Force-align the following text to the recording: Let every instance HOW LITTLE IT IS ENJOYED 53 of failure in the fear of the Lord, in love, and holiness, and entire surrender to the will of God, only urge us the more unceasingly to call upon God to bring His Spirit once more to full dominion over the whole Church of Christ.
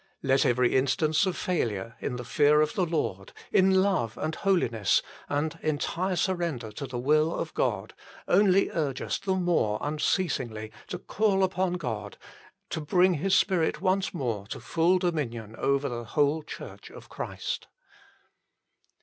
Let 0.23 0.47
every 0.47 0.75
instance 0.75 1.25
HOW 1.25 1.29
LITTLE 1.29 1.37
IT 1.37 1.45
IS 1.45 1.45
ENJOYED 1.45 1.77
53 1.77 1.77
of 1.77 1.77
failure 1.77 1.95
in 2.09 2.15
the 2.15 2.23
fear 2.23 2.61
of 2.61 2.73
the 2.73 2.85
Lord, 2.87 3.33
in 3.51 3.83
love, 3.83 4.17
and 4.17 4.33
holiness, 4.33 5.03
and 5.29 5.59
entire 5.61 6.15
surrender 6.15 6.71
to 6.71 6.87
the 6.87 6.97
will 6.97 7.35
of 7.35 7.53
God, 7.53 7.93
only 8.27 8.71
urge 8.71 8.99
us 9.03 9.19
the 9.19 9.35
more 9.35 9.77
unceasingly 9.79 10.71
to 10.87 10.97
call 10.97 11.43
upon 11.43 11.73
God 11.73 12.17
to 12.71 12.81
bring 12.81 13.13
His 13.13 13.35
Spirit 13.35 13.79
once 13.79 14.11
more 14.11 14.47
to 14.47 14.59
full 14.59 14.97
dominion 14.97 15.55
over 15.59 15.87
the 15.87 16.03
whole 16.03 16.41
Church 16.41 16.89
of 16.89 17.07
Christ. 17.07 17.67